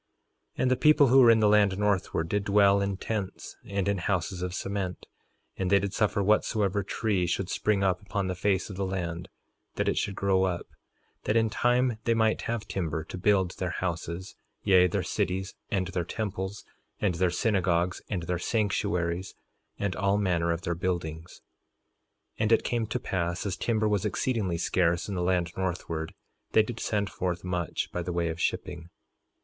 3:9 0.57 0.61
And 0.63 0.71
the 0.71 0.75
people 0.77 1.07
who 1.09 1.19
were 1.19 1.29
in 1.29 1.41
the 1.41 1.47
land 1.47 1.77
northward 1.77 2.27
did 2.27 2.43
dwell 2.43 2.81
in 2.81 2.97
tents, 2.97 3.55
and 3.63 3.87
in 3.87 3.99
houses 3.99 4.41
of 4.41 4.51
cement, 4.51 5.05
and 5.57 5.69
they 5.69 5.77
did 5.77 5.93
suffer 5.93 6.23
whatsoever 6.23 6.81
tree 6.81 7.27
should 7.27 7.49
spring 7.51 7.83
up 7.83 8.01
upon 8.01 8.25
the 8.25 8.33
face 8.33 8.71
of 8.71 8.77
the 8.77 8.83
land 8.87 9.29
that 9.75 9.87
it 9.87 9.99
should 9.99 10.15
grow 10.15 10.43
up, 10.45 10.65
that 11.25 11.35
in 11.35 11.51
time 11.51 11.99
they 12.05 12.15
might 12.15 12.41
have 12.49 12.67
timber 12.67 13.03
to 13.03 13.15
build 13.15 13.55
their 13.59 13.69
houses, 13.69 14.35
yea, 14.63 14.87
their 14.87 15.03
cities, 15.03 15.53
and 15.69 15.89
their 15.89 16.03
temples, 16.03 16.65
and 16.99 17.13
their 17.21 17.29
synagogues, 17.29 18.01
and 18.09 18.23
their 18.23 18.39
sanctuaries, 18.39 19.35
and 19.77 19.95
all 19.95 20.17
manner 20.17 20.51
of 20.51 20.63
their 20.63 20.73
buildings. 20.73 21.41
3:10 22.37 22.37
And 22.39 22.51
it 22.51 22.63
came 22.63 22.87
to 22.87 22.99
pass 22.99 23.45
as 23.45 23.55
timber 23.55 23.87
was 23.87 24.03
exceedingly 24.03 24.57
scarce 24.57 25.07
in 25.07 25.13
the 25.13 25.21
land 25.21 25.51
northward, 25.55 26.15
they 26.53 26.63
did 26.63 26.79
send 26.79 27.11
forth 27.11 27.43
much 27.43 27.91
by 27.91 28.01
the 28.01 28.11
way 28.11 28.29
of 28.29 28.41
shipping. 28.41 28.89